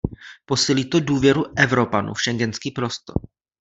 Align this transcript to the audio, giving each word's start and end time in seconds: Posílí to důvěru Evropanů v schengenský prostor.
Posílí 0.45 0.89
to 0.89 0.99
důvěru 0.99 1.45
Evropanů 1.57 2.13
v 2.13 2.19
schengenský 2.19 2.71
prostor. 2.71 3.15